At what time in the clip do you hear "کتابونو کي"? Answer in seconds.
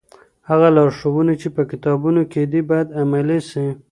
1.71-2.43